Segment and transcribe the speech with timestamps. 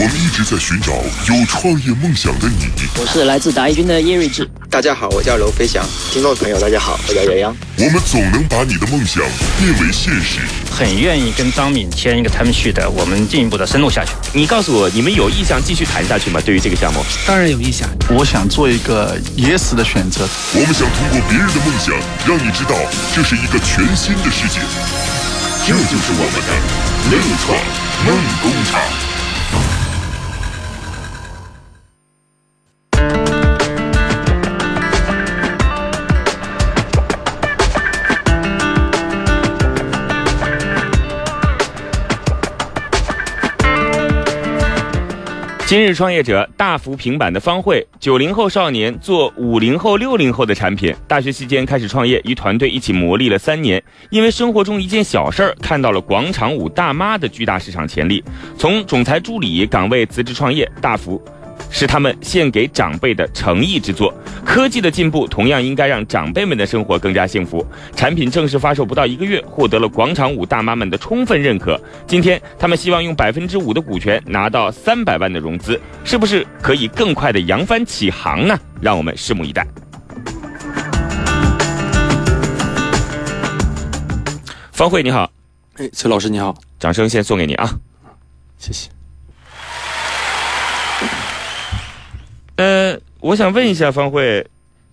[0.00, 0.92] 我们一直在寻找
[1.26, 2.68] 有创业梦想的你。
[3.00, 4.48] 我是来自达一军的叶睿智。
[4.70, 5.84] 大家好，我叫娄飞翔。
[6.12, 7.56] 听众朋友，大家好，我叫杨洋。
[7.76, 9.24] 我们总能把你的梦想
[9.58, 10.38] 变为现实。
[10.70, 14.12] 很愿意跟张敏签一个 term sheet 的，我们进一步的深入下去。
[14.32, 16.40] 你告诉我，你们有意向继续谈下去吗？
[16.46, 17.88] 对于这个项目，当然有意向。
[18.08, 20.28] 我想做一个 yes 的选择。
[20.54, 21.92] 我们想通过别人的梦想，
[22.24, 22.78] 让你知道
[23.16, 24.60] 这是一个全新的世界。
[25.66, 27.58] 这就是我们的内创
[28.06, 29.07] 梦工厂。
[45.68, 50.94] 今日创业者大幅平板的方慧，九零后少年做五零后、六零后的产品。
[51.06, 53.82] 大学期间开始创业，与团队一起磨砺了三年。
[54.08, 58.24] 因为生活中一件小事儿，看到了广场舞大妈的巨大市场潜力，
[58.56, 61.22] 从总裁助理岗位辞职创业，大幅。
[61.70, 64.12] 是他们献给长辈的诚意之作。
[64.44, 67.64] 科技的进步同样应该让长辈们的生活更加幸福。
[67.94, 71.80] 产品正式发售不到一个月，获得了广场舞大妈们的充分认可。
[72.06, 78.58] 今天，他们希望用百分之五的股权拿到三百万的融资，是不是可以更快的扬帆起航呢？
[78.80, 79.66] 让我们拭目以待。
[84.72, 85.28] 方慧你好，
[85.76, 87.68] 哎，崔老师你好，掌声先送给你啊，
[88.58, 88.88] 谢谢。
[92.58, 94.44] 呃，我想问一下方慧，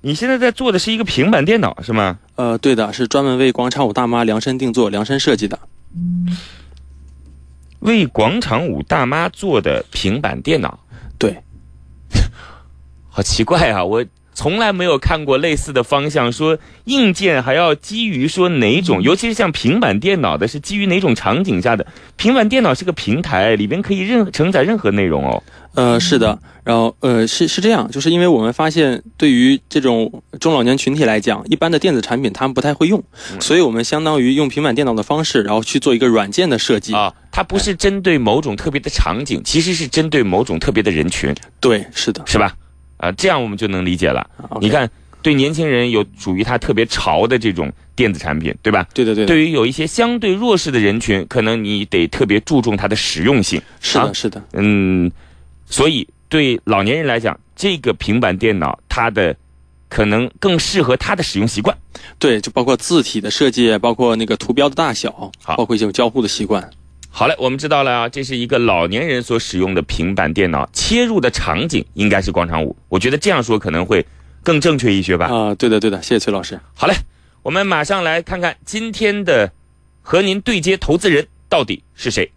[0.02, 2.20] 你现在在做的是一个平板电脑是吗？
[2.36, 5.58] 呃，对的，是专门为广场舞大妈量身定做、量身设计的。
[7.80, 10.80] 为广场舞大妈做的平板电脑？
[11.18, 11.42] 对。
[13.10, 13.84] 好奇怪啊！
[13.84, 14.06] 我
[14.36, 21.88] 从来没有看过类似的方向，说硬件还要基于说哪种，尤其是像平板电脑的，是基于哪种场景下的？
[22.18, 25.42] 平板电脑是个平台，里边可以任承载任何内容哦。
[25.74, 33.04] 呃，是的，然后呃，是是这样，就是因为我们发现，对于这种中老年群体来讲，一般的电子产品他们不太会用，
[33.42, 37.14] 所以我们相当于用平板电脑的方式，然后去做一个软件的设计啊。
[37.32, 41.36] 它不是针对某种特别的场景，其实是针对某种特别的人群。
[41.60, 42.56] 对，是的，是吧？
[43.06, 44.28] 啊，这样我们就能理解了。
[44.60, 44.90] 你看，
[45.22, 48.88] 对年轻人有属于他特别潮的这种电子产品，对吧？
[48.94, 49.26] 对对对。
[49.26, 53.62] 对于有一些相对弱势的人群，可能你得特别注重它的实用性。
[53.80, 54.44] 是的，是的。
[54.54, 55.12] 嗯，
[55.66, 56.08] 所以。
[56.28, 59.34] 对老年人来讲，这个平板电脑它的
[59.88, 61.78] 可能更适合他的使用习惯。
[62.18, 66.68] 对，就包括字体的设计，包括那个图标的大小，好，包括一些交互的习惯。
[67.18, 72.76] 好嘞，我们知道了啊，这是一个老年人所使用的平板电脑，切入的场景应该是广场舞。
[72.90, 74.06] 我觉得这样说可能会
[74.44, 75.28] 更正确一些吧。
[75.28, 76.60] 啊，对的，对的，谢谢崔老师。
[76.74, 76.94] 好嘞，
[77.42, 79.50] 我们马上来看看今天的
[80.02, 82.30] 和您对接投资人到底是谁。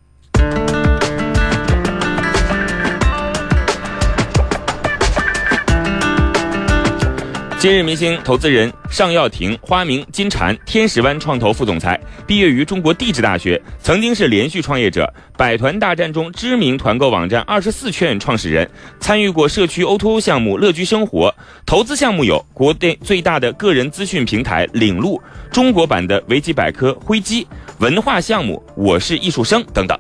[7.61, 18.71] 今日明星投资人尚耀庭，花名金蝉，天使湾创投副总裁，毕业于中国地质大学，曾经是连续创业者，百团大战中知名团购网站二十四券创始人，
[19.01, 21.35] 参与过社区 O2O 项目乐居生活，
[21.67, 25.21] 投资项目有国内最大的个人资讯平台领路，
[25.51, 27.45] 中国版的维基百科灰机，
[27.81, 29.99] 文化项目我是艺术生等等。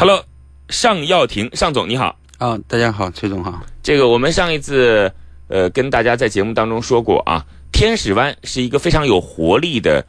[0.00, 0.24] Hello，
[0.68, 3.66] 尚耀庭，尚总你好啊，大家好，崔总好。
[3.82, 5.12] 这个我们上一次
[5.48, 10.06] 呃跟大家在节目当中说过啊，天使湾是一个非常有活力的，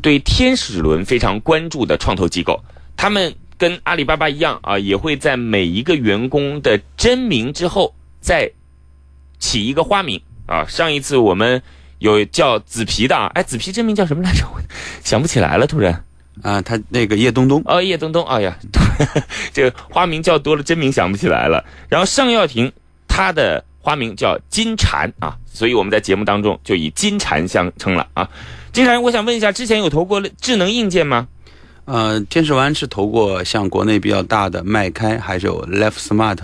[0.00, 2.62] 对天使轮非常关注的创投机构。
[2.96, 8.48] 他们跟阿里巴巴一样啊，也会在每一个员工的真名之后再
[9.40, 10.64] 起一个花名啊。
[10.68, 11.60] 上一次我们
[11.98, 14.46] 有叫紫皮的啊，哎，紫皮真名叫什么来着？
[14.54, 14.60] 我
[15.02, 16.04] 想不起来了，突然。
[16.40, 18.56] 啊，他那个叶东东哦，叶东东，哎呀，
[19.52, 21.62] 这个花名叫多了，真名想不起来了。
[21.88, 22.72] 然后尚耀庭，
[23.06, 28.28] 他的花名叫金蝉啊，所以我们在节目当中就以金蝉相称了啊。
[28.72, 31.28] 金蝉，我想问一下，之前有投过智能硬件吗？
[31.84, 36.38] 呃，天使湾是投过像国内比较大的麦开，还是有 Left Smart，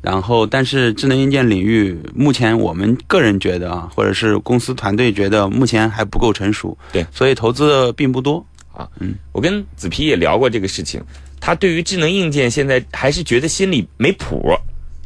[0.00, 8.46] 然后但是智能硬件领域，目前我们个人觉得啊，或者是公司团队觉得目前还不够成熟，对，所以投资并不多。
[8.76, 11.02] 啊，嗯，我跟子皮也聊过这个事情，
[11.40, 14.54] 他对于智能硬件现在还是觉得心里没谱，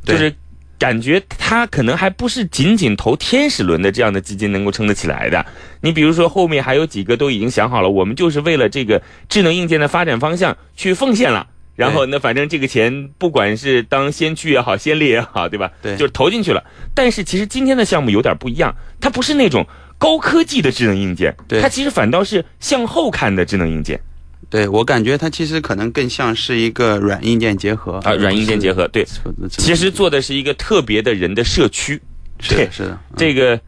[0.04, 0.34] 就是
[0.76, 5.46] 感觉他可能还不是仅仅投天使轮的这样的基金能够撑得起来的。
[5.80, 11.46] 你比如说后面还有几个都已经想好了，我们就是为了这个智能硬件的发展方向去奉献了。
[11.76, 15.70] 然后那反正这个钱不管是当先驱也好，先烈也好，对吧？
[15.80, 16.64] 对，就是投进去了。
[16.94, 19.64] 但是其实今天的项目有点不一样，它不是那种。
[20.00, 24.00] 高科技的智能硬件，对它其实反倒是向后看的智能硬件
[24.48, 28.88] 对我感觉它其实可能更像是一个软硬件结合啊，软硬件结合。
[28.88, 29.06] 对，
[29.50, 32.00] 其实做的是一个特别的人的社区。
[32.48, 33.60] 对是的，是的，嗯这个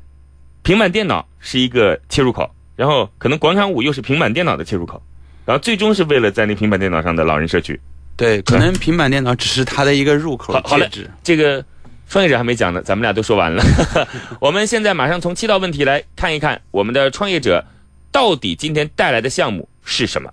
[0.63, 5.01] 平板电脑是一个切入口，然后可能广场舞又是平板电脑的切入口，
[5.45, 7.79] 然后最终是为了在那平板电脑上的老人社区。
[8.17, 11.11] 对，可能平板电脑只是它的一个入口好好嘞介质。
[11.23, 11.65] 这个
[12.13, 13.65] 创业者还没讲呢，咱们俩都说完了。
[14.39, 17.65] 我们现在马上从七道问题来看一看我们的创业者
[18.11, 20.31] 到底今天带来的项目是什么。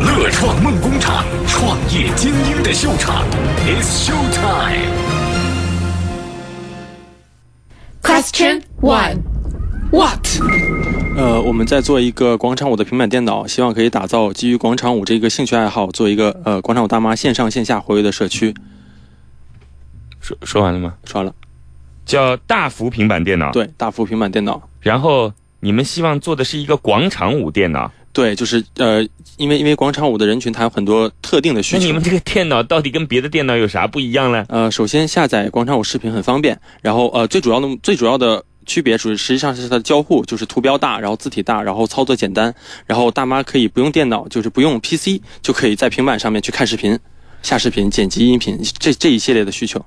[0.00, 3.24] 乐创梦工厂，创业精英的秀场
[3.66, 4.86] ，It's show time。
[8.00, 9.16] Question one.
[9.90, 10.28] What?
[11.16, 18.54] 呃，我们在做一个广场舞的平板电脑，希望可以打造基于广场舞这个兴趣爱好，做一个呃广场舞大妈线上线下活跃的社区。
[20.26, 20.94] 说说完了吗？
[21.04, 21.32] 说完了，
[22.04, 23.52] 叫大幅平板电脑。。
[23.52, 27.92] 对，大幅平板电脑，然后你们希望做的是一个广场舞电脑。
[28.12, 29.06] 对，就是呃，
[29.36, 31.78] 因为因为广场舞的人群他有很多特定的需求。
[31.78, 34.44] 那你们这个电脑到底跟别的电脑有啥不一样呢？
[34.48, 42.52] 呃，首先下载广场舞视频很方便，然后呃，最主要的最主要的区别，主实际上是它的交互，就是图标大，然后字体大，然后操作简单，
[42.86, 46.98] 然后大妈可以不用电脑，就是不用 PC 就可以在平板上面去看视频、
[47.42, 49.84] 下视频、剪辑音频这这一系列的需求。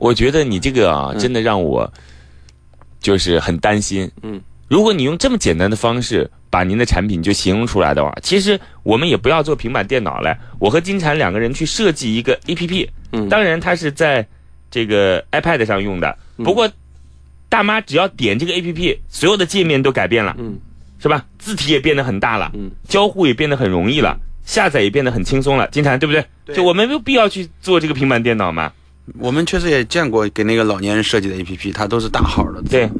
[0.00, 1.90] 我觉得你这个啊，嗯真的让我
[3.00, 4.10] 就是很担心。
[4.22, 10.36] 嗯，如果你用这么简单的方式把您的产品就形容出来的话，其实我们也不要做平板电脑了。
[10.58, 14.26] 我和金蝉两个人去设计一个 APP，嗯，当然它是在
[14.70, 16.68] 这个 iPad 上用的，嗯不过
[17.48, 20.58] 大妈只要点这个 APP，所有的界面都改变了，嗯
[21.02, 21.24] 是吧？
[21.38, 25.66] 字体也变得很大了，嗯，交互也变得很容易了，下载也变得很轻松了。
[25.68, 26.24] 金蝉对不对？
[26.44, 28.72] 对就我们没有必要去做这个平板电脑嘛。
[29.18, 32.68] 我们确实也见过给那个老年人设计的 APP，它都是大号的字。
[32.70, 32.90] 对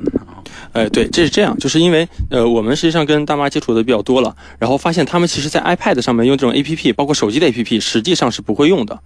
[0.72, 8.98] 呃，对，这是这样，就是因为呃，我们实际上跟大妈接触的比较多了，然后发现他们其实在 iPad 上面用这种 APP，包括手机的 APP，实际上是不会用的。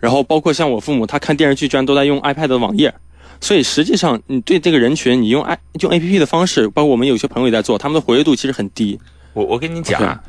[0.00, 2.92] 然后包括像我父母，他看电视剧居然都在用 iPad 的网页，
[3.40, 8.98] 所以实际上你对这个人群，你用 i 用 APP 的方式，包括我们有些朋友也在做，他们的活跃度其实很低。
[9.32, 10.20] 我我跟你讲啊，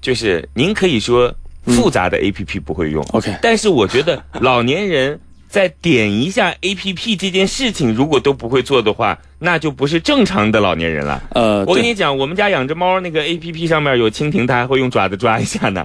[0.00, 1.34] 就是您可以说
[1.64, 5.18] 复杂的 APP 不会用，OK，但是我觉得老年人
[5.50, 11.20] 在点一下 APP 这件事情，如果都不会做的话，那就不是正常的老年人了。
[11.34, 15.84] 呃，我跟你讲，我们家养只猫，那个 APP 上面有蜻蜓，它还会用爪子抓一下呢。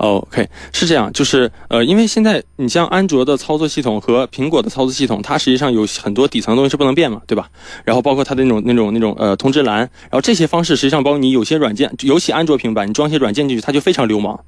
[0.00, 7.48] 哦， OK，是这样，就是呃，因为现在你像安卓的操作系统和苹果的操作系统，它实际上有很多底层东西是不能变嘛，对吧？
[7.84, 14.40] 然后包括它的那种那种那种呃通知栏，然后这些方式实际上包括你有些软件，尤其安卓平板，你装些软件进去，它就非常流氓。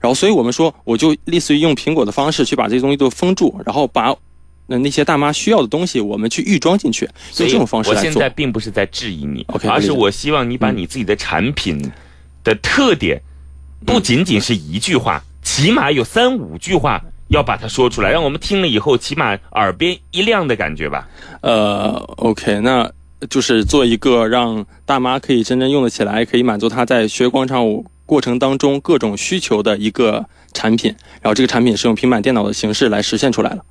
[0.00, 4.14] 然后所以我们说，我就类似于用苹果的方式去把这些东西都封住，然后把
[4.66, 7.04] 那那些大妈需要的东西，我们去预装进去，
[7.38, 8.28] 用这种方式来做我现在。
[8.30, 11.80] 并不是在质疑你而是我希望你把你自己的产品
[12.42, 13.20] 的特点，
[13.84, 21.08] 不仅仅是一句话，起码有三五句话要把它说出来，让我们听了以后起码耳边一亮的感觉吧。
[21.42, 22.90] 呃，OK，那
[23.30, 30.24] 就是做一个让大妈可以真正用得起来，可以满足她在学广场舞过程当中各种需求的一个
[30.54, 30.94] 产品。
[31.20, 33.64] 然后这个产品是用平板电脑的形式来实现出来了。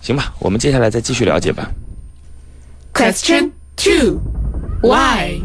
[0.00, 1.70] 行吧，我们接下来再继续了解吧。
[2.92, 4.20] Question two.
[4.82, 5.40] Why?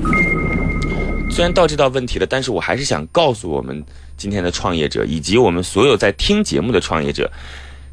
[1.32, 3.84] 虽然到这道问题了，但是我还是想告诉我们
[4.18, 7.32] 今天的创业者，以及我们所有在听节目的创业者，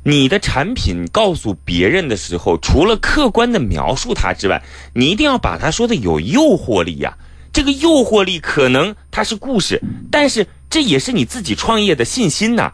[0.03, 4.63] 你的产品告诉别人的时候，除了客观的描述它之外，
[4.95, 7.17] 你一定要把它说的有诱惑力呀、
[7.53, 12.71] 这个诱惑力可能它是故事，但是这也是你自己创业的信心呐、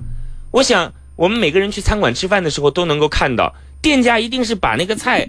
[0.51, 5.29] 我想，我们每个人去餐馆吃饭的时候都能够看到，店家一定是把那个菜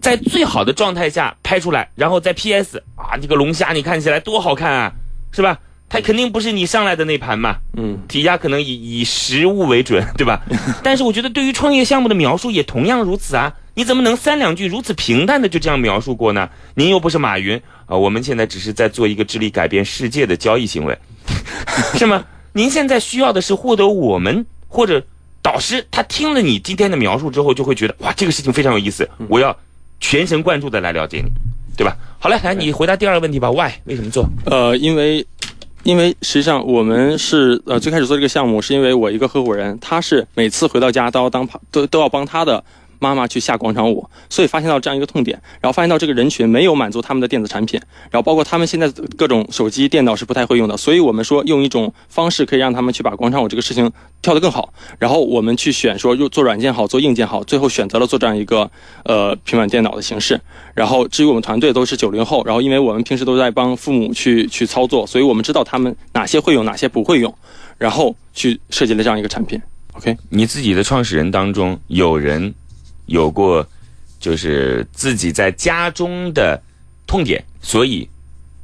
[0.00, 4.92] 在最好的状态下拍出来，然后再 PS 啊，这个龙虾你看起来多好看啊，
[5.32, 5.58] 是吧？
[5.88, 10.40] 它肯定不是你上来的那盘嘛，嗯，底下可能以以实物为准，对吧？
[10.82, 16.48] 但是我觉得对于创业项目的描述也同样如此啊，你怎么能三两句如此平淡的就这样描述过呢？
[16.74, 20.96] 您又不是马云啊、我们现在只是在做一个致力改变世界的交易行为，
[21.94, 22.24] 是吗？
[22.54, 25.02] 您现在需要的是获得我们或者
[25.42, 29.56] 导师他听了你今天的描述之后，就会觉得哇，这个事情非常有意思，我要
[30.00, 31.30] 全神贯注的来了解你，
[31.76, 31.96] 对吧？
[32.18, 34.28] 好嘞，来你回答第二个问题吧，Why 为什么做？
[34.46, 35.26] 呃，因为
[35.82, 42.62] 因为实际上我们是呃最开始做这个项目，是因为我一个合伙人，他是每次回到家都要当都都要帮他的
[43.02, 47.80] 妈妈去下广场舞，所以发现到这样一个痛点，然后发现到这个人群没有满足他们的电子产品，
[48.12, 53.90] 然后包括他们现在各种手机、电脑是不太会用的，所以我们说用一种方式可以让他们去把广场舞这个事情
[54.22, 58.70] 跳得更好，然后我们去选说又做软件好，做硬件好，最后选择了做这样一个
[59.04, 60.40] 呃平板电脑的形式。
[60.74, 67.34] 然后至于我们团队都是九零后，然后因为我们平时都在帮父母去去操作，所以我们知道他们哪些会用，哪些不会用，
[67.78, 69.60] 然后去设计了这样一个产品。
[69.94, 72.54] OK，你自己的创始人当中有人
[73.12, 73.66] 有过，
[74.18, 76.60] 就是自己在家中的
[77.06, 78.08] 痛点，所以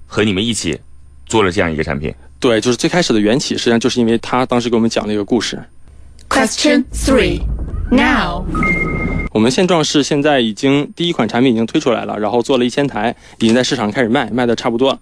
[0.06, 0.80] 和你们一起
[1.26, 2.12] 做了这样一个产品。
[2.40, 5.62] 对，就是最开始的缘起，实际上就是因为他当时给我们讲了一个故事。
[6.30, 7.42] Question three,
[7.90, 8.44] Now.
[9.32, 14.98] 我们现状是现在已经第一款产品已经推出来了，然后做了一千台，已经在市场开始卖，卖的差不多了。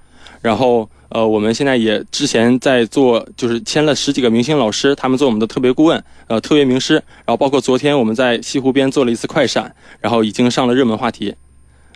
[0.46, 6.94] 然后呃，我们现在也之前在做，就是签了十几个明星老师，他们做我们的特别顾问，呃，特别名师。
[6.94, 11.34] 然后包括昨天我们在西湖边做了一次快闪，然后已经上了热门话题，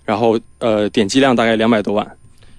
[0.05, 2.05] 然后呃，点击量大概两百多万。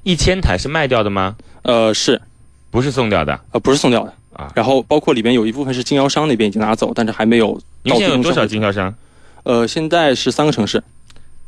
[0.03, 1.35] 一千台是卖掉的吗？
[1.63, 2.21] 呃，是，
[2.69, 3.37] 不是送掉的？
[3.51, 4.49] 呃，不是送掉的啊。
[4.55, 8.95] 然后包括里边有一部分是经销商那边已经拿走，但是还没有你们现在有多少经销商？
[9.43, 10.81] 呃，现在是三个城市。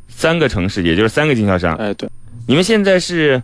[0.10, 1.76] 三个城市，也就是三个经销商。
[1.76, 2.10] 哎，对，
[2.46, 3.42] 你们现在是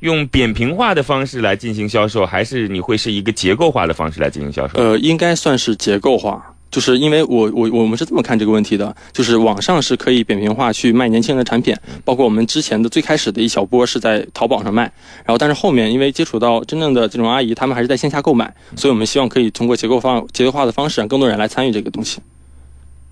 [0.00, 4.78] 用扁平化的方式来进行销售，还是你会是一个结构化的方式来进行销售？
[4.78, 14.84] 呃，应该算是结构化，就是因为我我我们是这么看这个问题的，就是网上是可以扁平化去卖年轻人的产品，包括我们之前的最开始的一小波是在淘宝上卖，
[15.24, 22.20] 然后但是后面因为接触到真正的这种阿姨，她们还是在线下购买，所以我们希望可以通过结构方结构化的方式，让更多人来参与这个东西。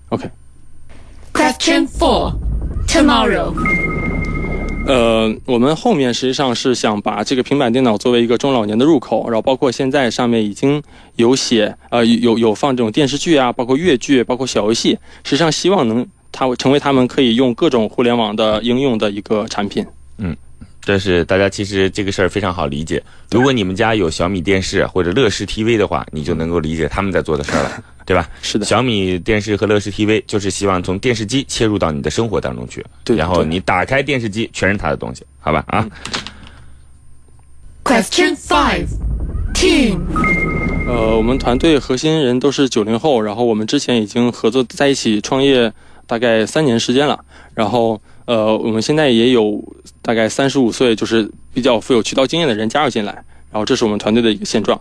[0.09, 2.33] OK，Question 4.
[2.87, 4.18] Tomorrow.
[4.87, 10.81] 呃，我们后面实际上是想把这个平板电脑作为一个中老年的入口，然后包括现在上面已经
[11.15, 19.85] 有写呃有有放这种电视剧啊，包括越剧，包括小游戏，实际上希望能它成为他们可以用各种互联网的应用的一个产品。
[20.17, 20.35] 嗯
[20.89, 22.99] 这是大家其实这个事儿非常好理解。
[23.29, 28.27] 如果你们家有小米电视或者乐视 TV 的话，你就能够理解他们在做的事儿了， 对吧？
[28.41, 35.63] 是的，小米电视和乐视 TV 就是希望从电视机切入到你的生活当中去，对然后你打开电视机全是它的东西，好吧？
[35.67, 35.87] 啊
[37.83, 38.87] ，Question five,
[39.53, 39.99] Team.
[40.87, 45.71] 呃，我们团队核心人都是九零后，然后我们之前已经合作在一起创业
[46.07, 49.59] 大概三年时间了，然后呃，我们现在也有
[50.03, 53.11] 大概三十五岁，就是比较富有渠道经验的人加入进来，
[53.51, 54.79] 然后这是我们团队的一个现状。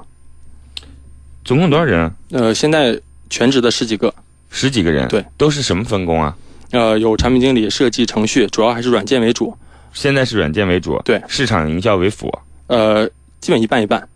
[1.46, 2.12] 总共多少人啊？
[2.32, 3.00] 呃，现在
[3.30, 4.12] 全职的十几个，
[4.50, 6.36] 十几个人，对，都是什么分工啊？
[6.72, 9.56] 呃，有产品经理、设计、程序，主要还是软件为主，
[9.94, 12.30] 现在是软件为主，对市场营销为辅，
[12.66, 13.08] 呃，
[13.40, 14.06] 基本一半一半。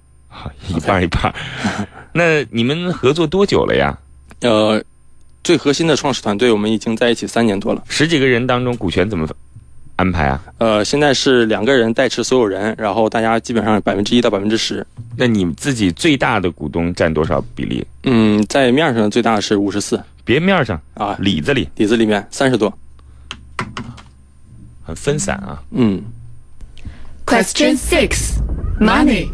[0.68, 1.34] 一半一半。
[2.12, 3.98] 那你们合作多久了呀？
[4.42, 4.84] 呃，
[5.44, 7.82] 最核心的创始团队我们已经在一起三年多了。
[7.88, 9.28] 十几个人当中，股权怎么
[9.96, 10.42] 安排啊？
[10.58, 14.86] 呃，现在是两个人代持所有人，然后大家基本上百分之一到百分之十。
[15.16, 17.84] 那你自己最大的股东占多少比例？
[18.04, 22.72] 嗯，在面上最大的是五十四别面上啊，里子里里子里面三十多。
[24.84, 25.62] 很分散啊。
[25.72, 26.02] 嗯，
[27.32, 28.36] Question six,
[28.78, 29.26] Money.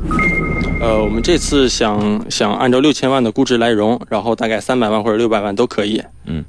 [0.80, 6.00] 呃，我们这次想想按照六千万的估值来融，然后大概三百万或者六百万都可以。
[6.24, 6.44] 嗯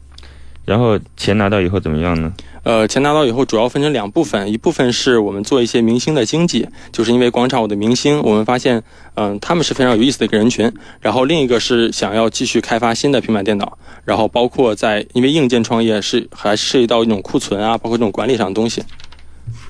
[0.63, 2.31] 然后钱拿到以后怎么样呢？
[2.61, 8.83] 呃，钱拿到以后主要分成两部分，一部分是我们做一些明星的经济，就是因为广场舞的明星，我们发现，
[9.15, 10.71] 嗯、他们是非常有意思的一个人群。
[11.01, 13.75] 然后另一个是想要继续开发新的平板电脑，
[14.05, 18.83] 然后包括在因为硬件创业是还涉及到一种库存啊，包括这种管理上的东西，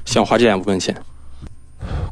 [0.03, 0.93] 想花这两部分钱。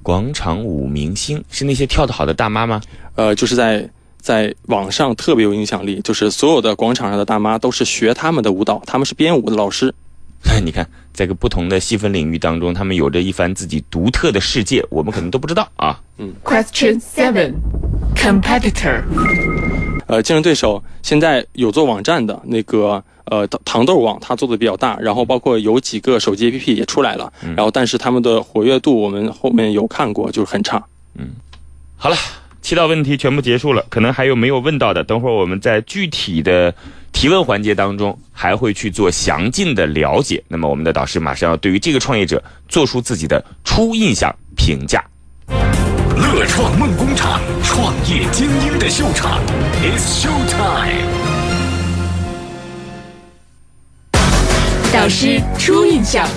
[0.07, 2.81] 广场舞明星是那些跳得好的大妈吗？
[3.15, 3.85] 呃，就是在
[4.21, 9.93] 在网上特别有影响力，就是所有的广场上的大妈都是学他们的舞蹈，他们是编舞的老师。
[10.63, 15.99] 你看，在个不同的细分领域当中，他们有着一番自己独特的世界，我们可能都不知道啊。
[16.17, 17.55] 嗯 Question seven,
[18.15, 19.03] Competitor.
[20.07, 30.83] 呃，竞争对手现在有做网站的那个呃糖豆网，它做的比较大，然后包括有几个手机 APP 也出来了，然后但是他们的活跃度我们后面有看过，就是很差。
[31.15, 31.29] 嗯
[31.95, 32.15] 好了，
[32.61, 36.73] 七道问题全部结束了，可能还有没有问到的，等会儿我们在具体的
[37.11, 40.43] 提问环节当中还会去做详尽的了解。
[40.47, 45.03] 那么我们的导师马上要对于这个创业者做出自己的初印象评价。
[46.15, 49.39] 乐创梦工厂，创业精英的秀场
[49.81, 51.26] ，It's show time。
[54.93, 56.27] 导师初印象。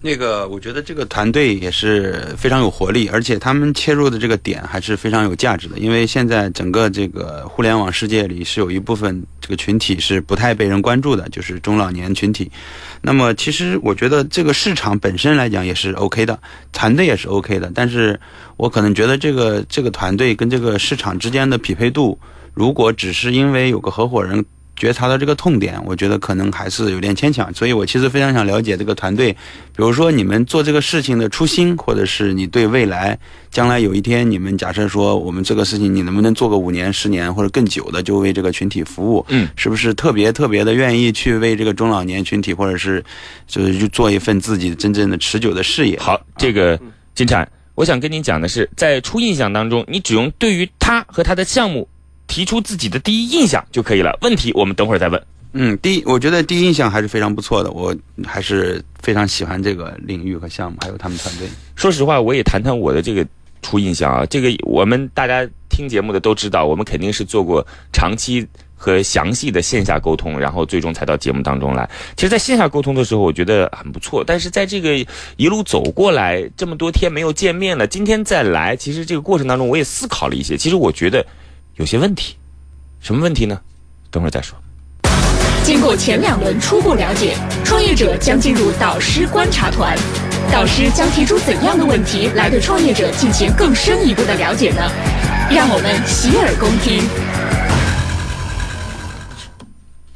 [0.00, 5.78] 那个，我觉得这个团队也是非常有活力，而且他们切入的这个点还是非常有价值的。
[5.78, 12.50] 因为现在整个这个互联网世界里，是有一部分这个群体是不太被人关注的，就是中老年群体。
[13.00, 16.38] 那么，其实我觉得这个市场本身来讲也是 OK 的，
[16.72, 17.70] 团队也是 OK 的。
[17.74, 18.18] 但是
[18.56, 22.18] 我可能觉得这个这个团队跟这个市场之间的匹配度，
[22.54, 24.44] 如果只是因为有个合伙人。
[24.82, 33.16] 觉察到这个痛点，我觉得可能还是有点牵强，所以我其实非常想了解这个团队，比如说你们做这个事情的初心，或者是你对未来
[33.48, 43.04] 将来有一天你们假设说我们这个事情你能不能做个五年、十年或者更久的，就为这个群体服务，嗯，是不是特别特别的愿意去为这个中老年群体，或者是
[43.46, 45.96] 就是去做一份自己真正的持久的事业？
[46.00, 46.76] 好，这个
[47.14, 51.88] 金蝉，我想跟您讲的是，在初印象当中，你只用对于他和他的项目。
[52.32, 54.18] 提出自己的第一印象就可以了。
[54.22, 55.22] 问题我们等会儿再问。
[55.52, 61.46] 嗯，第一，我觉得第一印象还是非常不错的，我还是非常喜欢这个领域和项目，还有他们团队。
[61.76, 63.26] 说实话，我也谈谈我的这个
[63.60, 64.24] 初印象啊。
[64.24, 71.86] 这个我们大家听节目的都知道，我们肯定是做过长期和详细的线下沟通，然后最终才到节目当中来。
[72.16, 74.24] 其实，在线下沟通的时候，我觉得很不错。
[74.26, 80.56] 但是在这个一路走过来，这么多天没有见面了，今天再来，其实这个过程当中，我也思考了一些。
[80.56, 81.22] 其实我觉得。
[81.76, 82.36] 有些问题，
[83.00, 83.58] 什么问题呢？
[84.10, 84.58] 等会儿再说。
[85.64, 89.96] 经过前两轮初步了解，创业者将进入导师观察团。
[90.50, 94.82] 导师将提出怎样的问题来对创业者进行更深一步的了解呢？
[95.50, 97.02] 让我们洗耳恭听。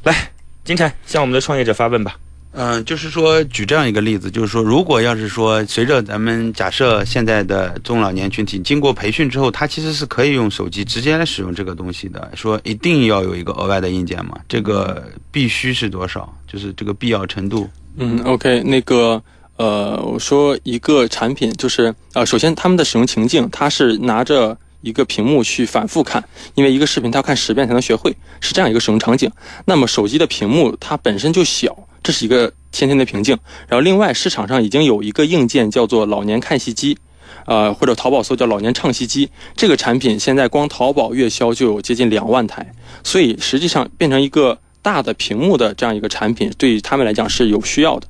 [0.03, 0.29] 来，
[0.63, 2.15] 金晨向我们的创业者发问吧。
[2.59, 12.31] 嗯，就是说，举这样一个例子，就是说，如果要是说，随着咱们假设现在的中老年群体经过培训之后，他其实是可以用手机直接来使用这个东西的。
[12.33, 14.39] 说一定要有一个额外的硬件嘛？
[14.49, 16.35] 这个必须是多少？
[16.51, 17.69] 就是这个必要程度。
[17.97, 19.21] 嗯，OK，那个，
[19.57, 26.23] 呃，我说一个产品，就是呃，首先他们的使用情境，他是拿着一个屏幕去反复看，
[26.55, 29.31] 因为一个视频他要看十遍才能学会，是这样一个使用场景。
[29.65, 31.86] 那么手机的屏幕它本身就小。
[32.07, 33.37] 这是一个先天的瓶颈，
[33.67, 36.97] 然后另外市场上已经有一个硬件叫做老年看戏机，
[37.45, 42.65] 呃或者淘宝搜叫老年唱戏机，这个产品现在光淘宝月销就有接近两万台，
[43.03, 48.07] 所以实际上变成一个大的屏幕的这样一个产品，对于他们来讲是有需要的。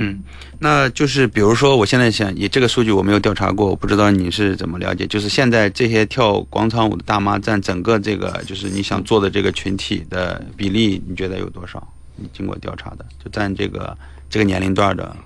[0.00, 0.20] 嗯，
[0.58, 11.86] 那就是比如说我现在想，以这个数据我没有调查过，我不知道你是怎么了解，就是现在这些跳广场舞的大妈占整个这个就是你想做的这个群体的比例，你觉得有多少？
[12.18, 13.96] 你经过调查的，就占这个
[14.28, 15.16] 这个年龄段的，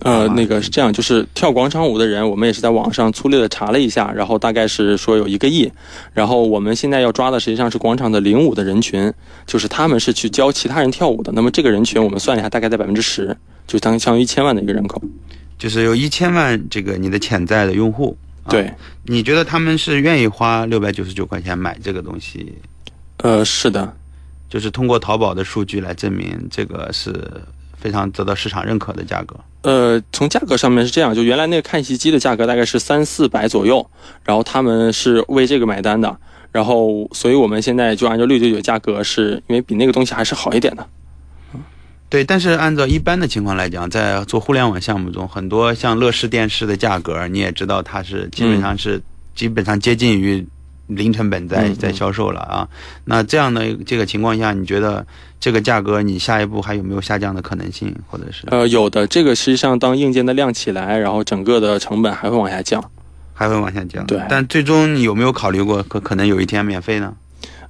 [0.00, 5.70] 呃，那个是这样，就是跳广场舞的人，我们也是在网上粗略的查了一下，然后大概是说有一个亿，
[6.12, 9.12] 然后我们现在要抓的实际上是广场的领舞的人群，
[9.46, 15.00] 就是他们是去教其他人跳舞的，那么这个人群我们算了一下，大概在百分之十，就相相当于一千万的一个人口，
[15.56, 18.16] 就是有一千万这个你的潜在的用户，
[18.48, 18.72] 对，
[19.04, 22.52] 你觉得他们是愿意花六百九十九块钱买这个东西？
[23.18, 23.96] 呃，是的。
[24.52, 27.26] 就是通过淘宝的数据来证明这个是
[27.74, 29.34] 非常得到市场认可的价格。
[29.62, 33.88] 呃，从价格上面是这样，就原来那个看戏机的价格大概是三四百左右，
[34.24, 36.14] 然后他们是为这个买单的，
[36.50, 40.86] 然后所以我们现在就按照六九九价格，是因为比那个东西还是好一点的。
[42.10, 49.00] 对，但是按照一般的情况来讲，在做互联网项目中，很多像乐视电视的价格，你也知道它是基本上是
[49.34, 50.46] 基本上接近于。
[50.88, 52.68] 零成本在在销售了啊，
[53.04, 55.06] 那这样的这个情况下，你觉得
[55.40, 58.44] 这个价格你下一步还有没有下降的可能性，或者是？
[58.46, 59.06] 呃，有的。
[59.06, 62.82] 这个实际上当硬件的量起来，然后整个的成本还会往下降，
[63.32, 64.06] 还会往下降。
[64.06, 67.14] 对，但最终你有没有考虑过可可能有一天免费呢？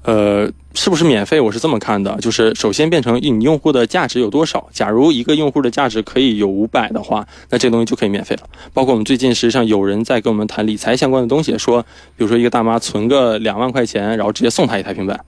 [0.05, 1.41] 呃，是不是免费？
[1.41, 4.69] 我是这么看的，就是首先变成你用户的价值有多少。
[4.73, 8.43] 假如一个用户的价值可以有五百的话，那这东西就可以免费了。
[8.75, 11.81] 包括我们最近实际上有人在跟我们谈理财相关的东西，说，
[12.17, 15.25] 比如说一个大妈存个两万块钱，然后直接送她一台平板。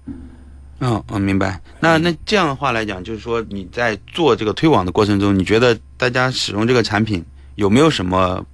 [0.81, 1.61] 嗯，我明白。
[1.79, 8.45] 那那这样的话来讲，就是说你在做这个推广的过程中，你觉得大家使用这个产品有没有什么？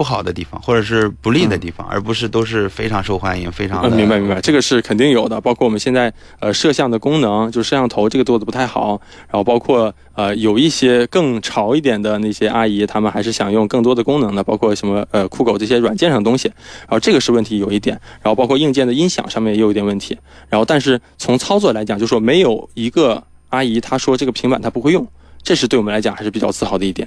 [0.00, 3.94] 不好的地方，或者是不利的地方，而不是都是非常受欢迎、非常。
[3.94, 5.38] 明白明白，这个是肯定有的。
[5.38, 8.98] 包括我们现在呃摄像的功能，就摄像头这个做的不太好。
[9.26, 16.48] 然后包括呃有一些更潮一点的那些阿姨，她们还是想用更多的功能的，包括什么呃酷狗这些软件上的东西。
[16.48, 18.00] 然后这个是问题有一点。
[18.22, 20.18] 然后包括硬件的音响上面也有一点问题。
[20.48, 25.06] 然后但是从操作来讲，就说没有一个阿姨她说这个平板她不会用，
[25.42, 27.06] 这是对我们来讲还是比较自豪的一点。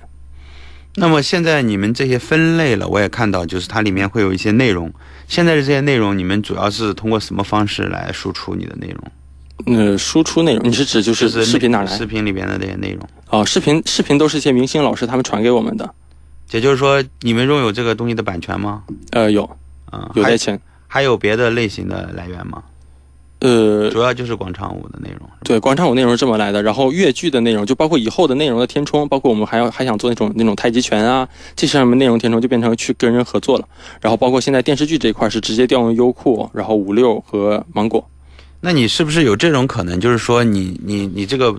[0.95, 4.91] 那么现在你们这些分类了，我也看到，就是它里面会有一些内容。
[5.27, 9.77] 现在的这些内容，你们主要是通过什么方式来输出你的内容？
[9.77, 11.97] 呃，输出内容，你是指就是就是视频哪来？
[11.97, 13.07] 视频里边的这些内容。
[13.29, 15.89] 哦，视频视频都是一些明星老师他们传给我们的。
[16.51, 18.83] 也就是说，你们拥有这个东西的版权吗？
[19.11, 19.49] 呃，有，
[19.91, 20.37] 嗯，还有。
[20.85, 22.61] 还有别的类型的来源吗？
[23.43, 25.29] 呃，主要就是广场舞的内容。
[25.43, 33.67] 对，广场舞内容是这么来的，然后越剧的内容就包括以后的内容的填充，包括我们还要还想做那种那种太极拳啊，这些上面内容填充就变成去跟人合作了。
[33.99, 38.09] 然后包括现在电视剧这一块是直接调用优酷，然后五六和芒果。
[38.61, 39.99] 那你是不是有这种可能？
[39.99, 41.53] 就是说你，你你这个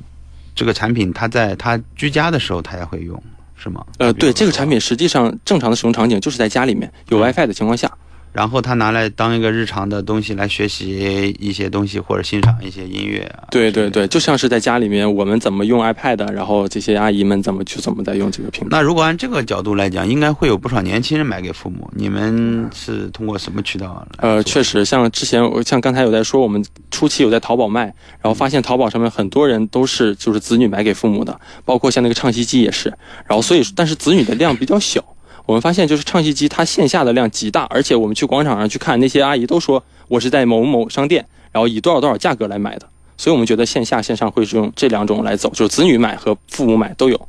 [0.54, 3.22] 这个产品，它在它居家的时候，它也会用，
[3.56, 3.84] 是吗？
[3.98, 7.92] 呃，对，这个产品实际上正常的使用场景就是在家里面有 WiFi 的情况下。
[8.34, 13.46] 然后他拿来当一个日常的东西来学习一些东西，或者欣赏一些音乐啊。
[13.52, 18.68] 对对对，就像是在家里面我们怎么用 iPad，然后这些阿姨们怎么去怎么在用这个平台。
[18.72, 21.88] 那如果按这个角度来讲，应该会有不少年轻人买给父母。
[21.94, 24.04] 你们是通过什么渠道？
[24.18, 27.84] 呃，确实，像之前我像刚才有在说，我们初期有在淘宝卖，
[28.20, 32.88] 然后发现淘宝上面很多人都是就是子女买给父母的，包括像那个唱戏机也是。
[33.28, 35.04] 然后所以，但是子女的量比较小。
[35.46, 42.88] 我们发现，就是唱戏机，它线下的量极大，而且我们去广场上去看，那些阿姨都说我是在某某商店，然后以多少多少价格来买的。
[43.16, 47.28] 所以我们觉得线下线上会是用这两种来走，就是子女买和父母买都有。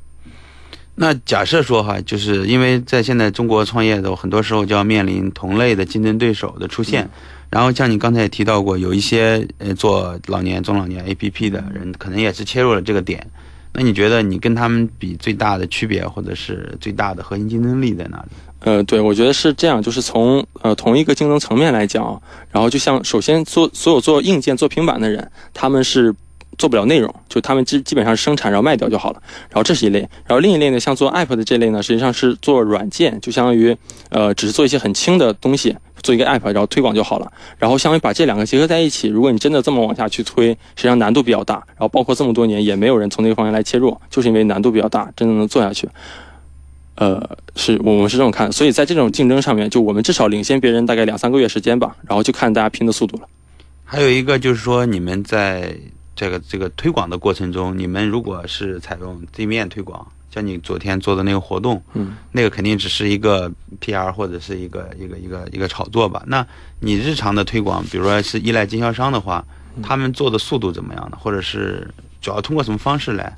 [0.96, 7.10] 那假设说哈，就是因为在现在中国创业的很多时候就要面临同类的竞争对手的出现，
[7.50, 13.30] 然后像你刚才也提到过，有一些呃做老年中老年 APP 的人，可能也是切入了这个点。
[13.76, 18.30] 那你觉得你跟他们比最大的区别，或者是最大的核心竞争力在哪里？
[18.62, 26.16] 呃，对，我觉得是这样，就是从呃同一个竞争层面来讲，然后就像首先做所有做硬件、做平板的人，他们是
[26.58, 29.22] 做不了内容，就他们基基本上生产然后卖掉就好了。
[29.50, 33.76] 然后这是一类，然后另一类呢，像做 App 的这类呢，实际上是做软件，就相当于
[34.10, 35.76] 呃只是做一些很轻的东西。
[36.04, 37.32] 做一个 app，然后推广就好了。
[37.58, 41.56] 然后相当于把这两个结合在一起，如果你真的这么往下去推，实际上难度比较大。
[41.70, 45.90] 然后包括这么多年也没有人从那个方向来切入，就是因为难度比较大，真的能做下去。
[46.98, 48.52] 呃，是我们是这么看。
[48.52, 51.96] 所以在这种竞争上面，就我们至少领先别人大概两三个月时间吧。
[52.08, 53.28] 然后就看大家拼的速度了。
[53.84, 55.76] 还有一个就是说，你们在
[56.16, 60.08] 这个这个推广的过程中，你们如果是采用地面推广。
[60.32, 63.50] 像你昨天做的那个活动，嗯，那个肯定只是一个
[63.80, 66.22] PR 或者是一个一个一个一个炒作吧。
[66.28, 66.46] 那
[66.82, 69.46] 你日常的推广，比如说是依赖经销商的话，
[69.82, 71.18] 他们做的速度怎么样呢？
[71.18, 71.90] 或者是
[72.22, 73.38] 主要通过什么方式来？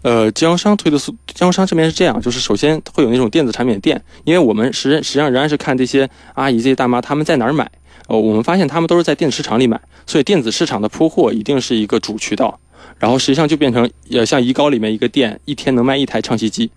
[0.00, 7.70] 呃，经销商推的速，经销商这边是这样，就是首先会有那种电子产品店，因为我们实实际上仍然是看这些阿姨这些大妈他们在哪儿买，
[8.08, 12.58] 呃，我们发现他们都是在电子市场里买，所以电子市场的铺货一定是一个主渠道。
[12.98, 16.70] 然后实际上就变成，呃，像怡高里面一个店，一天能卖一台唱戏机。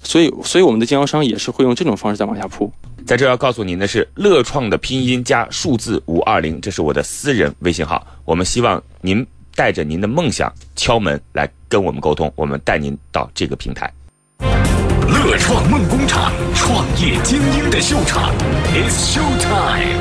[0.00, 2.70] 所以，所以我们的经销商也是会用这种方式在往下铺。
[3.04, 8.06] 在这要告诉您的是，乐创的拼音加数字五二零，这是我的私人微信号。
[8.24, 13.90] 我们希望您带着您的梦想敲门来跟我们沟通，我们带您到这个平台。
[15.08, 18.30] 乐创梦工厂，创业精英的秀场
[18.74, 19.98] ，It's Show Time。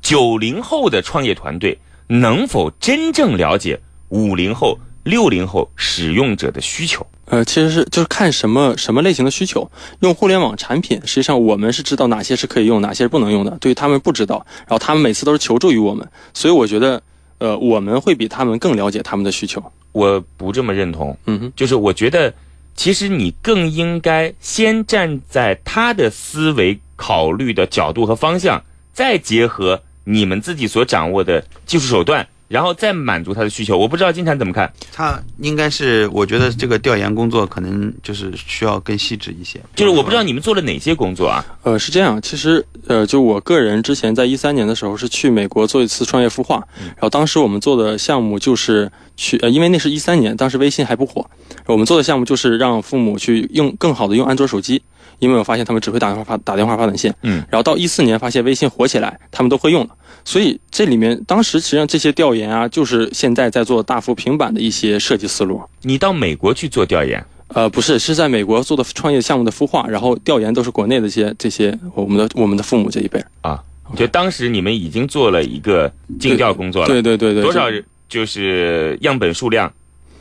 [0.00, 1.78] 九零后的创业团队。
[2.12, 7.06] 能否真正了解五零后、六零后使用者的需求？
[7.26, 9.70] 呃，其实是就是看什么什么类型的需求。
[10.00, 13.56] 用互联网产品，实际上我们是知道哪些是可以用，哪些是不能用的。
[13.60, 17.00] 对于他们不知道，然后他们每次都是求助于我们，所以我觉得，
[17.38, 19.62] 呃，我们会比他们更了解他们的需求。
[19.92, 21.16] 我不这么认同。
[21.26, 22.34] 嗯哼，就是我觉得，
[22.82, 29.82] 其实你更应该先站在他的思维考虑的角度和方向，再结合。
[30.04, 33.78] 你们自己所掌握的技术手段，然后再满足他的需求。
[33.78, 34.70] 我不知道金蝉怎么看。
[34.92, 39.60] 他应该是，我觉得这个调研工作可能就是需要更细致一些。
[39.76, 41.46] 就是我不知道你们做了哪些工作啊？
[41.62, 51.24] 呃，是这样，其实呃，就我个人之前在一三年的时候是去美国做一次创业孵化，然后当时我们做的项目就是去，呃，因为那是一三年，当时微信还不火，
[51.66, 54.82] 我们做的项目就是让父母去用更好的用安卓手机。
[55.18, 59.90] 因为我发现他们只会打电话发打电话发短信，嗯，然后到一四年发现微信火起来，他们都会用了，
[60.24, 65.60] 所以这里面当时实际上这些调研啊，就是现在在做大幅平板的一些设计思路。
[65.82, 67.24] 你到美国去做调研？
[67.48, 73.60] 呃，不是，是在美国做的创业项目的孵化，然后调研都是国内的这些这些我们的我们的父母这一辈啊。
[73.96, 77.66] 就当时你们已经做了一个尽调工作了，对对对对，多少
[78.08, 79.72] 就是样本数量？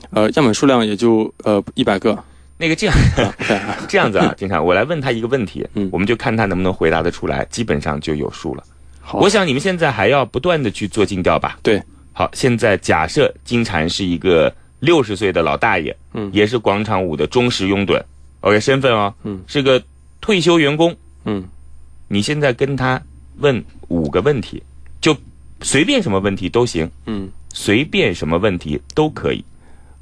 [0.10, 2.18] 呃，样本数量也就呃一百个。
[2.60, 2.95] 那个这样，
[3.88, 8.63] 这样子啊，经常我来问他一个问题，嗯，我们就看他能不能回答得出来，基本上就有数了。
[9.00, 11.58] 好，我想你们现在还要不断的去做尽调吧？
[11.63, 11.82] 对。
[12.12, 17.98] 好，现在假设金蝉是一个六十岁的老大爷，嗯，也是广场舞的忠实拥趸
[18.41, 19.82] ，OK，身份哦，嗯，是个
[20.19, 20.93] 退休员工，
[21.24, 21.41] 嗯，
[22.10, 23.02] 你现在跟他
[23.38, 24.62] 问五个问题，
[25.00, 25.15] 就
[25.62, 29.41] 随便什么问题都行，嗯随便什么问题都可以。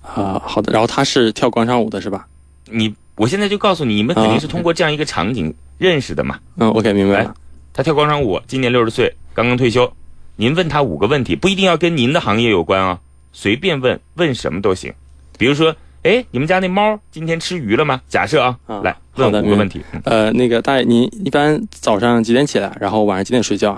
[0.02, 0.74] 啊，好的。
[0.74, 2.28] 然后他是跳广场舞的是吧？
[2.72, 6.40] 你，我现在就告诉你，你们肯定是通过这样一个场景认识的嘛。
[6.58, 7.28] 嗯，OK，明白。，
[7.74, 9.92] 他跳广场舞，今年六十岁，刚刚退休。
[10.36, 13.00] 您问他五个问题，不一定要跟您的行业有关啊，
[13.34, 14.94] 随便问，问什么都行。
[15.38, 18.02] 比如说，哎，你们家那猫今天吃鱼了吗？
[18.08, 19.82] 假设啊，啊来问五个问题。
[19.94, 22.76] 嗯呃，那个大爷，您一般早上几点起来？
[22.80, 23.72] 然后晚上几点睡觉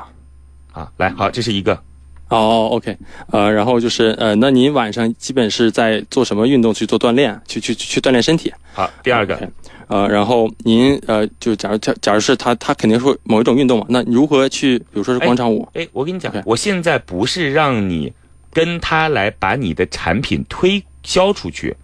[0.73, 0.91] 啊？
[0.97, 1.81] 来，好，这是一个。
[2.29, 2.95] 哦，OK，
[3.31, 7.39] 呃，然后就是呃，那您晚上基本是在做什么运动去做锻炼？
[7.47, 8.53] 去去去锻炼身体？
[8.73, 9.51] 好，第二个
[9.87, 15.67] 呃，然后您呃，就假如假假如是他他肯定是某一种运动嘛，那如何去，比如说是广场舞？
[15.73, 18.13] 哎，我跟你讲我现在不是让你
[18.53, 21.75] 跟他来把你的产品推销出去，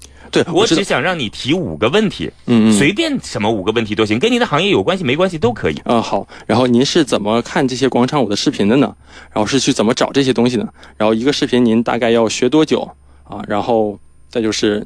[0.44, 5.82] 对，我只想让你提五个问题，嗯嗯随便什么五个问题都行，跟你的行业有关系没关系都可以。
[5.86, 8.94] 嗯、好，然后您是怎么看这些广场舞的视频的呢？
[9.34, 10.68] 然后是去怎么找这些东西呢？
[10.98, 12.82] 然后一个视频您大概要学多久
[13.24, 13.42] 啊？
[13.48, 13.98] 然后
[14.30, 14.86] 再就是，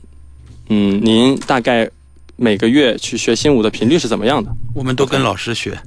[0.69, 1.89] 嗯，您大概
[2.35, 4.51] 每个月去学新舞的频率是怎么样的？
[4.75, 5.77] 我们都跟老师学。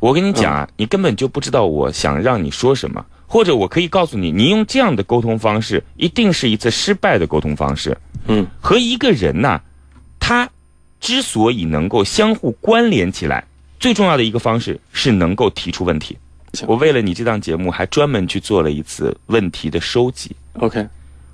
[0.00, 7.96] 我跟你讲啊，你根本就不知道我想让你说什么，或者我可以告诉你，你用这样的沟通方式，一定是一次失败的沟通方式。
[8.28, 9.60] 嗯，和一个人呐、
[10.18, 10.48] 他
[11.00, 13.44] 之所以能够相互关联起来，
[13.78, 16.16] 最重要的一个方式是能够提出问题。
[16.66, 20.34] 我为了你这档节目，还专门去做了一次问题的收集。
[20.54, 20.86] OK，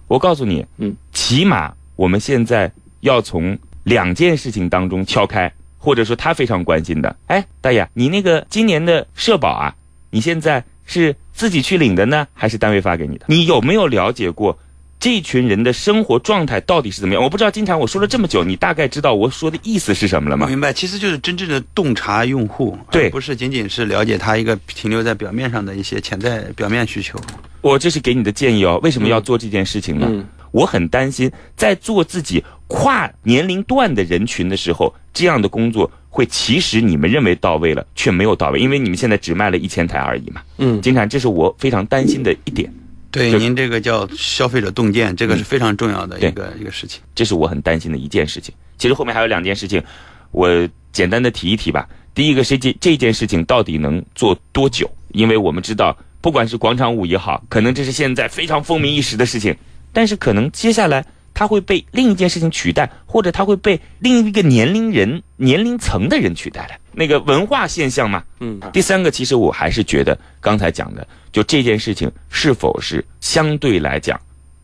[0.09, 9.75] 我告诉你，嗯，起码我们现在要从两件事情当中敲开，或者说他非常关心的，哎，大爷，你那个今年的社保啊，
[10.11, 13.27] 你现在是自己去领的呢，还是单位发给你的？
[13.29, 14.59] 你有没有了解过
[15.01, 17.23] 这群人的生活状态到底是怎么样？
[17.25, 20.47] 我不知道，经常我说了这么久，你大概知道我说的意思是什么了吗？
[20.47, 27.19] 明白，其实就是真正的洞察用户，对而不是仅仅是了解他一个停留在表面上的一些潜在表面需求。
[27.63, 28.79] 我这是给你的建议哦。
[28.83, 30.07] 为什么要做这件事情呢？
[30.11, 40.43] 嗯我很担心，在做自己跨年龄段的人群的时候，这样的工作会其实你们认为到位了，却没有到位，因为你们现在只卖了一千台而已嘛。
[40.59, 42.69] 嗯金产，这是我非常担心的一点，
[43.11, 47.01] 对，您这个叫消费者洞见，这个是非常重要的一个一个事情。
[47.15, 48.55] 这是我很担心的一件事情。
[48.79, 49.83] 其实后面还有两件事情，
[50.31, 50.49] 我
[50.93, 51.89] 简单的提一提吧。
[52.15, 54.91] 第一个是这这件事情到底能做多久？
[55.13, 59.57] 因为我们知道，不管是广场舞也好，可能这是现在非常风靡一时的事情，
[59.93, 66.75] 但是可能接下来它会被另一件事情取代，或者它会被另一个年龄人、年龄层的人取代了。
[66.93, 68.23] 那个文化现象嘛。
[68.41, 74.21] 嗯第三个，其实我还是觉得刚才讲的，就这件事情是否是相对来讲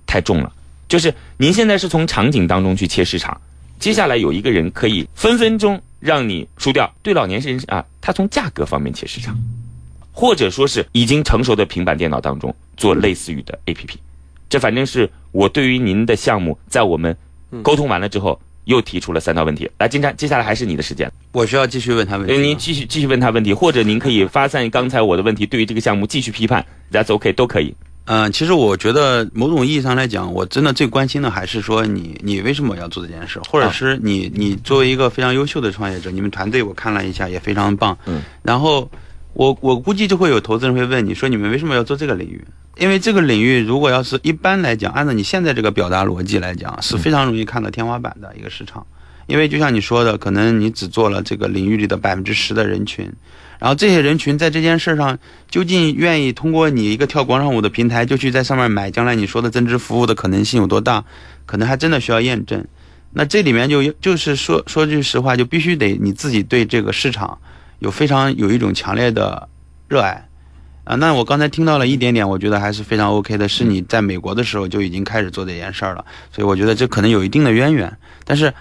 [0.06, 0.52] 太重了。
[0.88, 3.40] 就是您现在是从场景当中去切市场，
[3.78, 6.92] 接下来有一个人可以分分钟让你输掉。
[7.02, 9.36] 对老年人啊，他从价格方面切市场，
[10.12, 13.96] 或者说是已经成熟的平板电脑当中做类似于的 APP。
[14.48, 17.16] 这反正是我对于您的项目，在我们
[17.62, 19.68] 沟通完了之后，又提出了三道问题。
[19.78, 21.10] 来，金山，接下来还是你的时间。
[21.32, 22.36] 我需要继续问他问题。
[22.36, 27.74] 您继续继续问他问题，或者您可以发散刚才我的问题，对于这个项目继续批判，That's OK，都可以。
[28.08, 38.88] 嗯、其实我觉得某种意义上来讲，我真的最关心的还是说你你为什么要做这件事，或者是你你作为一个非常优秀的创业者，你们团队我看了一下也非常棒，嗯，然后
[39.36, 42.42] 我我估计就会有投资人会问你说你们为什么要做这个领域？
[42.78, 48.86] 因为这个领域如果要是一般来讲，按照你现在这个表达逻辑来讲，是非常容易看到天花板的一个市场。
[49.26, 53.12] 因为就像你说的，可能你只做了这个领域里的百分之十的人群，
[53.58, 55.18] 然后这些人群在这件事上
[55.50, 61.04] 究竟愿意通过你一个跳广场舞的平台就去在上面买，将来你说的增值服务的可能性有多大，
[61.44, 62.64] 可能还真的需要验证。
[63.12, 67.38] 那这里面就就是说说句实话，就必须得你自己对这个市场
[67.78, 69.48] 有非常有一种强烈的
[69.88, 70.28] 热爱。
[70.84, 77.92] 啊，那我刚才听到了一点点，我觉得还是非常 OK 的，是你在美国的时候就已经开始做这件事儿了，所以我觉得这可能有一定的渊源。
[78.24, 78.54] 但是，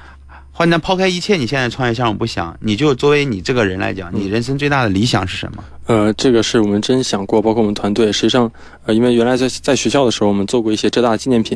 [0.51, 5.63] 换那抛开一切，你现在创业项目不想，你就作为你这个人来讲，你人生最大的理想是什么？
[5.87, 8.11] 呃，这个是我们真想过，包括我们团队。
[8.11, 8.51] 实际上，
[8.85, 11.55] 呃，因为原来在在学校的时候，我们做过一些浙大纪念品，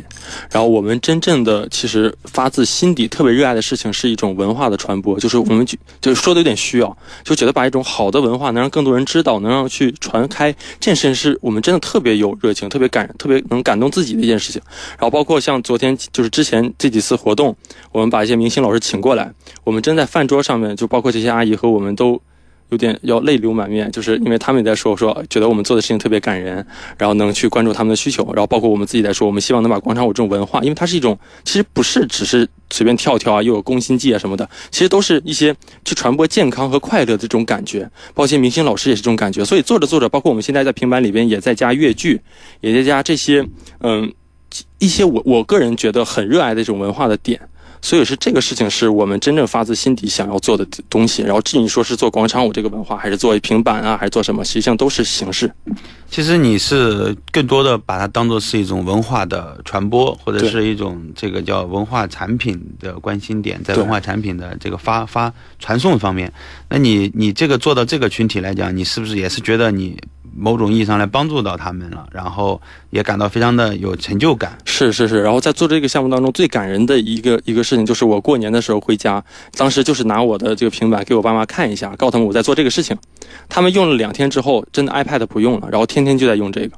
[0.52, 14.62] 然后我们真正的其实发自心底特别热爱的事情是一种文化的传播，就是我们就就说的有点虚啊，就觉得把一种好的文化能让更多人知道，能让去传开，这件事情是我们真的特别有热情、特别感、特别能感动自己的一件事情。
[14.90, 17.56] 然后包括像昨天就是之前这几次活动，
[17.90, 19.32] 我们把一些明星老师请过来，
[19.64, 22.20] 我们真在饭桌上面，就包括这些阿姨和我们都。
[22.70, 26.64] 有点要泪流满面，就是因为他们也在说说，觉得我们做的事情特别感人，
[26.96, 35.54] 然后能去关注他们的需求，然后包括我们自己在说，我们希望能把广场舞这种文化，因为它是一种其实不是只是随便跳跳啊，又有攻心计啊什么的，其实都是一些
[35.84, 37.82] 去传播健康和快乐的这种感觉。
[38.14, 42.20] 包括一些明星老师也是这种感觉，所以做着做着，包括我们现在在平板里边也在加粤剧，
[42.60, 43.44] 也在加这些
[43.80, 44.12] 嗯
[44.78, 47.40] 一些我我个人觉得很热爱的这种文化的点。
[47.82, 51.22] 所以是这个事情是我们真正发自心底想要做的东西。
[51.22, 55.50] 然后至于说是做广场舞这个文化，还是做平板啊，还是做什么，实际上都是形式。
[56.10, 66.32] 其实你是更多的把它当做是一种文化的传播，或者是一种这个叫文化产品的关心点，在文化产品的这个发发传送方面。
[66.68, 69.96] 那你你这个做到这个群体来讲，你是不是也是觉得你？
[70.36, 74.56] 某种意义上来帮助到他们了，然后也感到非常的有成就感。
[74.64, 79.22] 是是是，然后在做这个项目当中，最感人的一个一个事情就是我过年的时候回家，
[79.56, 82.96] 当时就是拿我的这个平板给我爸妈看一下，告诉他们我在做这个事情。
[83.48, 86.76] 他们用了两天之后，真的 iPad 不用了，然后天天就在用这个。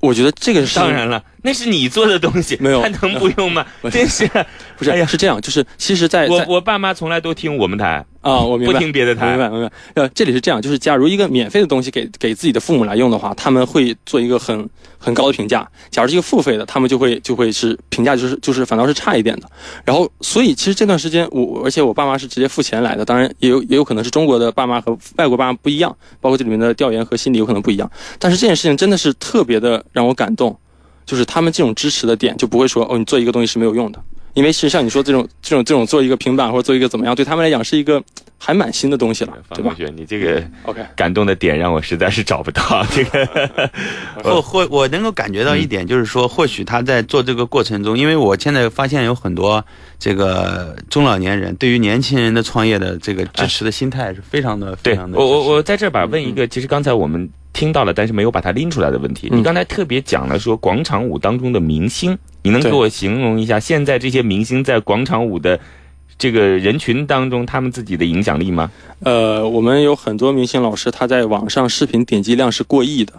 [0.00, 3.64] 我觉得这个是当然了，那是你做的东西，没有他能不用吗？
[3.90, 4.28] 真是
[4.76, 4.90] 不是？
[4.90, 8.04] 哎呀，是这样，就是其实，在我我爸妈从来都听我们台。
[8.20, 9.72] 啊，我明白，不听别的台，明白明白。
[9.94, 19.48] 呃，这里是这样，就是假如一个免费的东西给给自己的父母来用的话，他们会做一个很很高的评价；假如是一个付费的，他们就会就会是评价就是就是反倒是差一点的。
[19.84, 27.90] 然后，所以其实这段时间我而且我爸妈是直接付钱来的，当然也有也有可能是中国的爸妈和外国爸妈不一样，包括这里面的调研和心理有可能不一样。
[28.18, 30.58] 但是这件事情真的是特别的让我感动，
[31.08, 33.98] 就是他们这种支持的点就不会说哦，你做一个东西是没有用的。
[34.34, 38.00] 因为其实像你说这种这种这种做一个平板或者做一个怎么样，对他们来讲是一个
[38.36, 39.74] 还蛮新的东西了，对吧？
[39.74, 42.86] 同学，你这个 OK 感动的点让我实在是找不到。
[42.90, 43.68] 这个
[44.22, 49.64] 或或我能够感觉到一点，就是说或许他在做这个过程中，因为我现在发现有很多
[49.98, 55.18] 这个中老年人对于年轻人的创业的这个支持的心态是非常的非常的。
[55.18, 57.28] 我我我在这儿吧问一个，其实刚才我们。
[57.52, 59.28] 听到了，但是没有把它拎出来的问题。
[59.32, 65.58] 你刚才特别讲了说广场舞当中的明星，你能给我形容一下现在这些明星在广场舞的
[66.16, 68.70] 这个人群当中他们自己的影响力吗？
[69.00, 73.12] 呃，我们有很多明星老师，他在网上视频点击量是过亿的，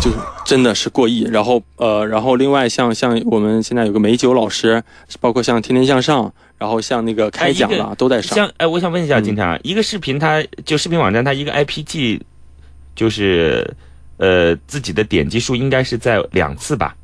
[0.00, 0.10] 就
[0.44, 1.22] 真的是过亿。
[1.22, 4.82] 然后呃，然后另外像像我们现在有个美酒老师，
[5.20, 8.36] 包括像天天向上，然后像那个开讲了都在上。
[8.36, 12.20] 像哎，我想问一下金常，一个视频它就视频网站它一个 IPG。
[12.94, 13.74] 就是，
[14.18, 16.96] 呃，自己的点击数应该是在两次吧。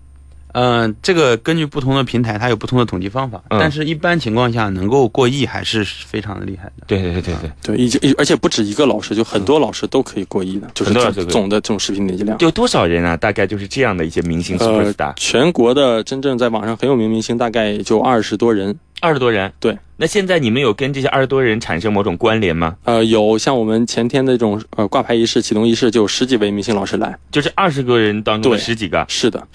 [0.61, 3.40] 嗯，这个根据不同的平台，它有不同的统计方法。
[3.49, 6.85] 但是，一般情况下，能够过亿还是非常的厉害的。
[6.88, 10.92] 对对对对对对，已经而且不止一个老师，就很多老师都可以过亿的，就是
[11.27, 12.37] 总的这种视频点击量。
[12.40, 13.16] 有多少人啊？
[13.16, 15.12] 大概就是这样的一些明星 superstar。
[15.14, 18.77] 全国的真正在网上很有名明星，大概就二十多人。
[19.01, 19.79] 二十多人，对。
[19.97, 22.75] 那现在你们有跟这些二十多人产生某种关联吗？
[22.83, 29.07] 呃，有，像我们前天的这种呃挂牌仪式、启动仪式，就有十几位明星老师来，就是二十个人当中的十几个。
[29.09, 29.47] 是的，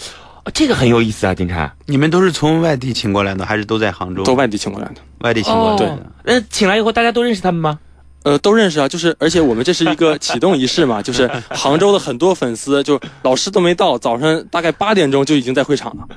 [0.51, 1.71] 这个很有意思啊，金灿。
[1.85, 4.23] 你们都是从外地请过来的，还是都在杭州？
[4.23, 6.11] 都外地请过来的，外地请过来的。
[6.23, 7.79] 那请来以后，大家都认识他们吗？
[8.23, 8.87] 呃，都认识啊。
[8.87, 16.07] 就是，而且我们这是一个 启动仪式嘛，就是杭州的很多粉丝，就老师都没到，早上大概八点钟就已经在会场了。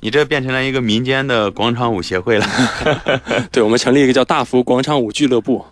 [0.00, 2.46] 你这变成了一个民间的广场舞协会了，
[3.50, 5.64] 对，我们成立一个叫大福广场舞俱乐部。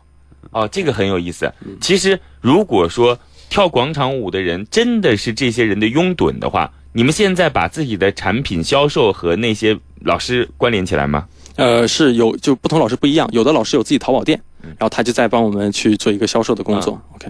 [0.50, 1.52] 哦，这个很有意思。
[1.80, 3.18] 其实，如果说
[3.50, 11.26] 跳广场舞的人真的是这些人的拥趸的话，你们现在把自己的产品销售和那些老师关联起来吗？
[11.56, 17.00] 呃，是有，就不同老师不一样，有的老师有自己淘宝店，然后他就在帮我们去做一个销售的工作。
[17.16, 17.26] OK，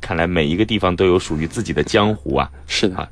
[0.00, 2.50] 看来每一个地方都有属于自己的江湖啊。
[2.66, 3.08] 是的。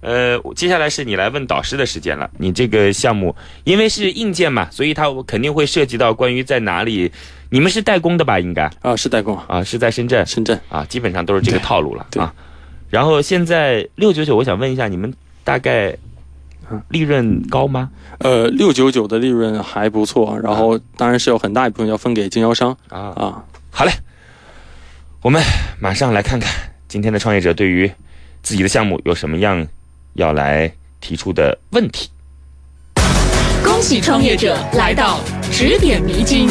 [0.00, 2.30] 呃，接下来是你来问导师的时间了。
[2.38, 7.12] 你这个项目因为是硬件嘛，所以它肯定会涉及到关于在哪里。
[7.50, 8.40] 你们是代工的吧？
[8.40, 10.24] 应该啊，是代工啊，是在深圳。
[10.24, 12.32] 深圳啊，基本上都是这个套路了啊。
[12.90, 15.12] 然后现在六九九，我想问一下，你们
[15.44, 15.96] 大概
[16.88, 17.90] 利润高吗？
[18.18, 23.44] 呃，六九九的利润还不错，然后当然是有很大一部分要分给经销商啊啊。
[23.70, 23.92] 好嘞，
[25.22, 25.42] 我们
[25.80, 26.52] 马上来看看
[26.86, 27.90] 今天的创业者对于
[28.42, 29.66] 自己的项目有什么样。
[30.14, 32.10] 要来提出的问题。
[33.62, 35.20] 恭喜创业者来到
[35.52, 36.48] 指点迷津。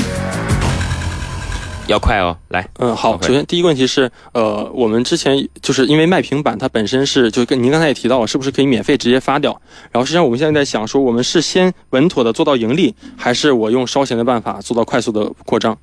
[1.88, 3.20] 要快哦，来，嗯，好。
[3.22, 9.52] 首先，第一个问题是，呃，我们之前就是因为卖平板，它本身是就跟您刚才也提到了，是不是可以免费直接发掉？
[9.92, 15.78] 然后，实际上我们现在在想说，我们是先稳妥的做到盈利，还是我用烧钱的办法做到快速的扩张？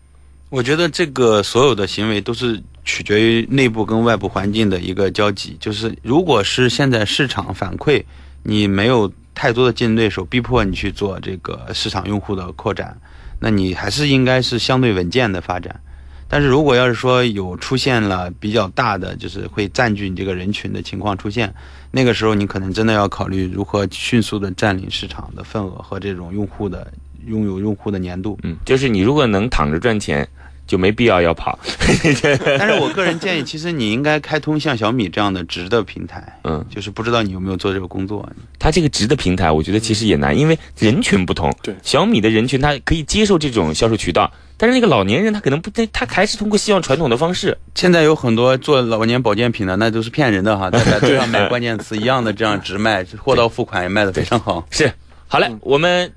[0.51, 5.57] 我觉得这个所有的行为都是取决于内部跟外部环境的一个交集。
[5.59, 8.05] 就是如果是现在市场反馈
[8.43, 12.97] 你没有太多的竞争对手，逼迫你去做这个市场用户的扩展，
[13.41, 15.81] 那你还是应该是相对稳健的发展。
[16.29, 21.55] 但是如果要是说有出现了比较大的，就是会占据你这个人群的情况出现，
[21.91, 26.93] 那个时候你可能真的要考虑如何迅速的占领市场的份额和这种用户的。
[27.27, 28.39] 拥有用户的粘度。
[28.43, 30.29] 嗯，就是你如果能躺着赚钱，
[30.67, 31.59] 就没必要要跑。
[32.59, 36.41] 但是我个人建议，其实你应该开通像小米这样的直的平台。
[36.45, 38.29] 嗯，就是不知道你有没有做这个工作。
[38.59, 41.55] 它这个直的平台，我觉得其实也难，因为人群不同。
[41.63, 47.57] 对，小米的人群他可以接受这种销售渠道，但是那个老年人他可能不，他还是通过希望传统的方式。
[47.75, 54.67] 现在有很多做老年保健品的，那都是骗人的哈，大家都要买关键词一样的这样直卖，货到付款也卖的非常好。
[54.71, 54.93] 是，
[55.29, 56.13] 好嘞，我们。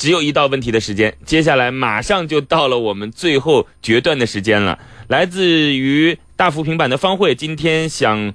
[0.00, 4.78] 只有一道问题的时间，接下来马上就到了我们最后决断的时间了。
[5.08, 8.32] 来自于大幅平板的方慧，今天想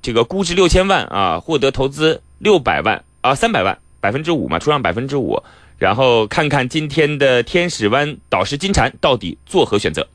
[0.00, 5.42] 这个估值六千万啊，获得投资六百万啊，三百万，百分之五嘛，出让百分之五，
[5.76, 10.06] 然后看看今天的天使湾导师金蝉到底作何选择。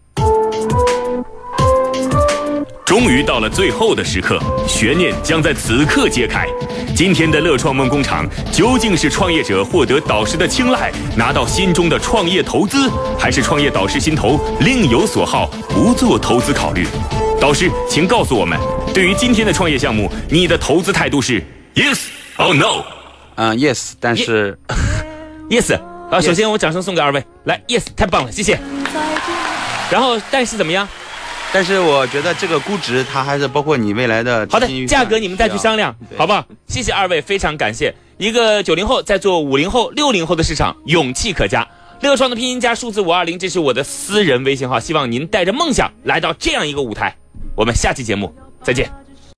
[2.85, 6.45] 终于到了最后的时刻，悬念将在此刻揭开。
[6.93, 16.85] 今天的乐创梦工厂究竟是创业者获得导师的青睐，拿到心中的创业投资，还是创业导师心头另有所好，不做投资考虑？
[17.39, 18.59] 导师，请告诉我们，
[18.93, 21.41] 对于今天的创业项目，你的投资态度是
[21.75, 21.99] yes
[22.37, 22.83] or no？
[23.35, 24.57] 嗯，yes，但是
[25.49, 25.73] yes
[26.11, 26.19] 啊。
[26.19, 28.59] 首先，我掌声送给二位，来，yes，太棒了，谢谢。
[29.89, 30.87] 然后，但是怎么样？
[31.53, 36.43] 但是我觉得这个估值，它还是包括你未来的好的价格，你们再去商量，好不好？
[36.67, 37.93] 谢谢二位，非常感谢。
[38.17, 41.67] 一个九零后在做五零后、六零后的市场，勇气可嘉。
[42.01, 47.15] 乐创的拼音加数字五二零，这是我的私人微信号，希望您带着梦想来到这样一个舞台。
[47.55, 48.33] 我们下期节目
[48.63, 49.02] 再见。